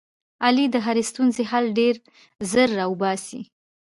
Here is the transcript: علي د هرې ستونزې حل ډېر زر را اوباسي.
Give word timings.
علي 0.45 0.65
د 0.71 0.75
هرې 0.85 1.03
ستونزې 1.11 1.43
حل 1.51 1.65
ډېر 1.79 1.95
زر 2.51 2.69
را 2.77 2.85
اوباسي. 2.89 3.41